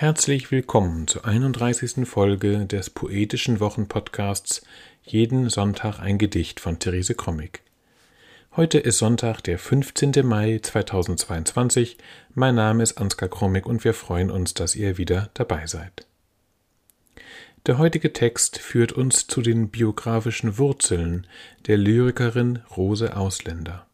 Herzlich 0.00 0.50
willkommen 0.50 1.06
zur 1.08 1.26
31. 1.26 2.08
Folge 2.08 2.64
des 2.64 2.88
poetischen 2.88 3.60
Wochenpodcasts 3.60 4.62
Jeden 5.02 5.50
Sonntag 5.50 5.98
ein 6.00 6.16
Gedicht 6.16 6.58
von 6.58 6.78
Therese 6.78 7.14
Krommig. 7.14 7.60
Heute 8.56 8.78
ist 8.78 8.96
Sonntag, 8.96 9.42
der 9.42 9.58
15. 9.58 10.12
Mai 10.24 10.58
2022. 10.62 11.98
Mein 12.32 12.54
Name 12.54 12.82
ist 12.82 12.96
Ansgar 12.96 13.28
Krommig 13.28 13.66
und 13.66 13.84
wir 13.84 13.92
freuen 13.92 14.30
uns, 14.30 14.54
dass 14.54 14.74
ihr 14.74 14.96
wieder 14.96 15.28
dabei 15.34 15.66
seid. 15.66 16.06
Der 17.66 17.76
heutige 17.76 18.14
Text 18.14 18.58
führt 18.58 18.92
uns 18.92 19.26
zu 19.26 19.42
den 19.42 19.68
biografischen 19.68 20.56
Wurzeln 20.56 21.26
der 21.66 21.76
Lyrikerin 21.76 22.60
Rose 22.74 23.14
Ausländer. 23.14 23.86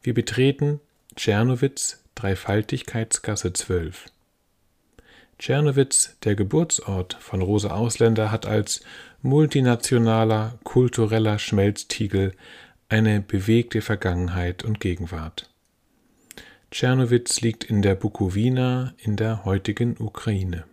Wir 0.00 0.14
betreten 0.14 0.80
Tschernowitz, 1.14 2.02
Dreifaltigkeitsgasse 2.14 3.52
12. 3.52 4.06
Czernowitz, 5.38 6.16
der 6.24 6.34
Geburtsort 6.34 7.14
von 7.20 7.42
Rosa 7.42 7.70
Ausländer, 7.70 8.30
hat 8.30 8.46
als 8.46 8.82
multinationaler 9.22 10.58
kultureller 10.64 11.38
Schmelztiegel 11.38 12.32
eine 12.88 13.20
bewegte 13.20 13.80
Vergangenheit 13.80 14.64
und 14.64 14.80
Gegenwart. 14.80 15.50
Czernowitz 16.70 17.40
liegt 17.40 17.64
in 17.64 17.82
der 17.82 17.94
Bukowina 17.94 18.94
in 18.98 19.16
der 19.16 19.44
heutigen 19.44 19.96
Ukraine. 19.98 20.64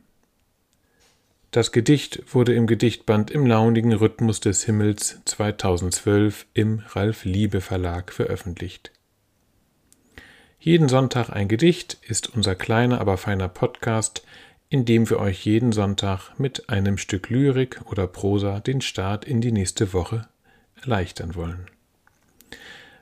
Das 1.52 1.72
Gedicht 1.72 2.34
wurde 2.34 2.54
im 2.54 2.66
Gedichtband 2.66 3.30
Im 3.30 3.46
launigen 3.46 3.92
Rhythmus 3.92 4.40
des 4.40 4.64
Himmels 4.64 5.20
2012 5.26 6.46
im 6.54 6.82
Ralf 6.88 7.26
Liebe 7.26 7.60
Verlag 7.60 8.14
veröffentlicht. 8.14 8.92
Jeden 10.60 10.88
Sonntag 10.90 11.30
ein 11.30 11.48
Gedicht 11.48 11.98
ist 12.08 12.34
unser 12.36 12.56
kleiner, 12.56 13.02
aber 13.02 13.18
feiner 13.18 13.50
Podcast, 13.50 14.24
indem 14.72 15.10
wir 15.10 15.20
euch 15.20 15.46
jeden 15.46 15.74
Sonntag 15.74 16.40
mit 16.40 16.70
einem 16.70 16.98
Stück 16.98 17.30
Lyrik 17.30 17.82
oder 17.92 18.08
Prosa 18.08 18.62
den 18.62 18.80
Start 18.80 19.26
in 19.26 19.42
die 19.42 19.52
nächste 19.52 19.92
Woche 19.92 20.30
erleichtern 20.82 21.36
wollen. 21.36 21.68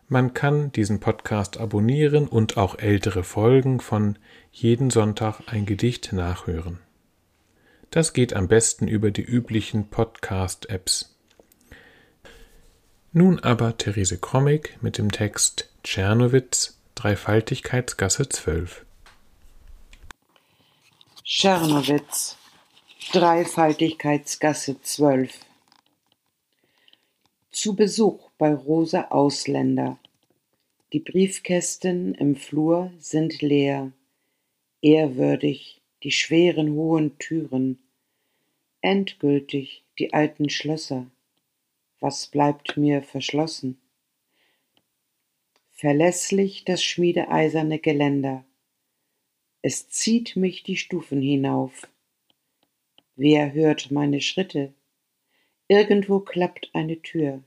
Man 0.08 0.34
kann 0.34 0.72
diesen 0.72 1.00
Podcast 1.00 1.60
abonnieren 1.60 2.28
und 2.28 2.58
auch 2.58 2.80
ältere 2.80 3.24
Folgen 3.24 3.80
von 3.82 4.18
jeden 4.52 4.90
Sonntag 4.90 5.42
ein 5.46 5.68
Gedicht 5.68 6.12
nachhören. 6.12 6.80
Das 7.92 8.14
geht 8.14 8.34
am 8.34 8.48
besten 8.48 8.88
über 8.88 9.12
die 9.12 9.24
üblichen 9.24 9.90
Podcast-Apps. 9.90 11.16
Nun 13.14 13.40
aber 13.40 13.78
Therese 13.78 14.18
Krommig 14.18 14.76
mit 14.82 14.98
dem 14.98 15.12
Text 15.12 15.72
Tschernowitz, 15.84 16.80
Dreifaltigkeitsgasse 16.96 18.28
12. 18.28 18.86
Czernowitz, 21.32 22.38
Dreifaltigkeitsgasse 23.14 24.82
12. 24.82 25.46
Zu 27.52 27.76
Besuch 27.76 28.32
bei 28.40 28.52
Rosa 28.52 29.10
Ausländer. 29.12 30.00
Die 30.92 31.00
Briefkästen 31.00 32.16
im 32.16 32.36
Flur 32.36 32.92
sind 32.98 33.44
leer, 33.44 33.92
ehrwürdig 34.82 35.80
die 36.02 36.12
schweren 36.12 36.72
hohen 36.72 37.16
Türen, 37.20 37.78
endgültig 38.82 39.84
die 40.00 40.12
alten 40.12 40.50
Schlösser. 40.50 41.06
Was 42.00 42.26
bleibt 42.26 42.76
mir 42.76 43.04
verschlossen? 43.04 43.80
Verlässlich 45.74 46.66
das 46.66 46.84
schmiedeeiserne 46.84 47.78
Geländer 47.78 48.46
es 49.62 49.90
zieht 49.90 50.36
mich 50.36 50.64
die 50.64 50.78
Stufen 50.78 51.22
hinauf. 51.22 51.88
Wer 53.16 53.52
hört 53.54 53.92
meine 53.92 54.22
Schritte? 54.22 54.74
Irgendwo 55.68 56.22
klappt 56.22 56.70
eine 56.74 57.02
Tür. 57.02 57.44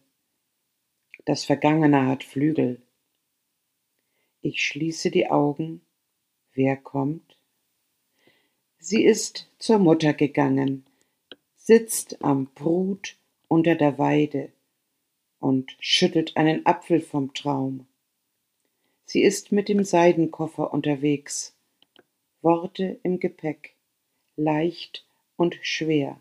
Das 1.25 1.45
Vergangene 1.45 2.06
hat 2.06 2.22
Flügel. 2.22 2.83
Ich 4.43 4.62
schließe 4.65 5.11
die 5.11 5.31
Augen. 5.31 5.81
Wer 6.53 6.77
kommt? 6.77 7.37
Sie 8.78 9.05
ist 9.05 9.49
zur 9.59 9.78
Mutter 9.78 10.12
gegangen, 10.12 10.84
sitzt 11.56 12.22
am 12.22 12.47
Brut 12.47 13.17
unter 13.49 13.77
der 13.77 13.99
Weide 13.99 14.53
und 15.39 15.77
schüttelt 15.81 16.37
einen 16.37 16.67
Apfel 16.67 17.01
vom 17.01 17.33
Traum. 17.33 17.87
Sie 19.05 19.22
ist 19.22 19.53
mit 19.53 19.69
dem 19.69 19.84
Seidenkoffer 19.84 20.75
unterwegs 20.75 21.55
Worte 22.42 22.98
im 23.04 23.20
Gepäck, 23.20 23.76
leicht 24.34 25.06
und 25.36 25.56
schwer. 25.62 26.19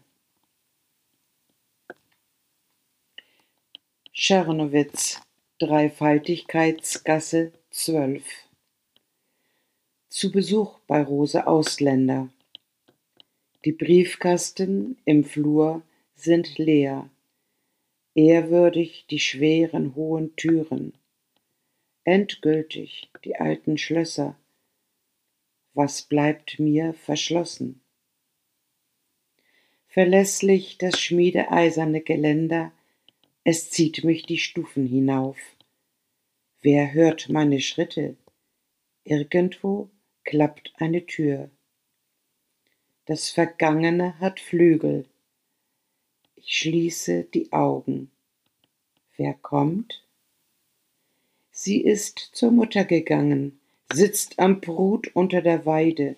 Czernowitz, 4.14 5.20
Dreifaltigkeitsgasse 5.58 7.54
12. 7.72 8.24
Zu 10.10 10.32
Besuch 10.32 10.78
bei 10.86 11.02
Rose 11.02 11.48
Ausländer. 11.48 12.30
Die 13.66 13.72
Briefkasten 13.72 15.00
im 15.06 15.24
Flur 15.24 15.82
sind 16.14 16.60
leer, 16.60 17.10
ehrwürdig 18.14 19.08
die 19.10 19.20
schweren 19.20 19.96
hohen 19.96 20.36
Türen, 20.36 20.94
endgültig 22.04 23.10
die 23.26 23.38
alten 23.38 23.80
Schlösser, 23.80 24.36
was 25.74 26.02
bleibt 26.02 26.60
mir 26.60 26.94
verschlossen? 26.94 27.82
Verlässlich 29.88 30.78
das 30.78 31.00
schmiedeeiserne 31.00 32.02
Geländer, 32.02 32.72
es 33.44 33.70
zieht 33.72 34.04
mich 34.04 34.26
die 34.26 34.38
Stufen 34.38 34.86
hinauf. 34.86 35.38
Wer 36.62 36.94
hört 36.94 37.30
meine 37.30 37.60
Schritte? 37.60 38.16
Irgendwo 39.04 39.90
klappt 40.24 40.74
eine 40.78 41.06
Tür. 41.06 41.50
Das 43.06 43.30
Vergangene 43.30 44.20
hat 44.20 44.40
Flügel. 44.40 45.08
Ich 46.36 46.56
schließe 46.56 47.24
die 47.24 47.52
Augen. 47.52 48.12
Wer 49.18 49.34
kommt? 49.34 50.06
Sie 51.52 51.82
ist 51.82 52.20
zur 52.20 52.52
Mutter 52.52 52.86
gegangen, 52.86 53.61
sitzt 53.94 54.40
am 54.40 54.62
Brut 54.62 55.10
unter 55.16 55.42
der 55.42 55.66
Weide 55.66 56.16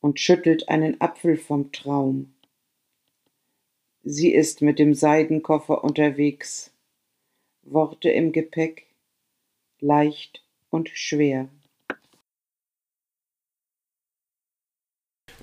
und 0.00 0.20
schüttelt 0.20 0.68
einen 0.68 1.00
Apfel 1.00 1.36
vom 1.36 1.72
Traum. 1.72 2.34
Sie 4.02 4.32
ist 4.32 4.62
mit 4.62 4.78
dem 4.78 4.94
Seidenkoffer 4.94 5.84
unterwegs, 5.84 6.72
Worte 7.62 8.10
im 8.10 8.32
Gepäck, 8.32 8.86
leicht 9.80 10.42
und 10.70 10.88
schwer. 10.88 11.48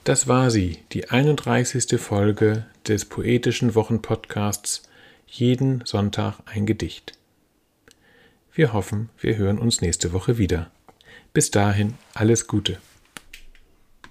Das 0.04 0.28
war 0.28 0.52
sie, 0.52 0.78
die 0.92 1.10
31. 1.10 2.00
Folge 2.00 2.66
des 2.88 3.06
poetischen 3.06 3.74
Wochenpodcasts 3.76 4.84
Jeden 5.28 5.84
Sonntag 5.86 6.40
ein 6.46 6.66
Gedicht. 6.66 7.18
Wir 8.54 8.72
hoffen, 8.74 9.10
wir 9.20 9.36
hören 9.38 9.58
uns 9.58 9.82
nächste 9.82 10.14
Woche 10.14 10.38
wieder. 10.38 10.72
Bis 11.36 11.52
dahin 11.52 11.96
alles 12.14 12.48
Gute. 12.48 12.78